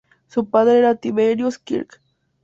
[0.25, 2.01] Su padre era "Tiberius Kirk".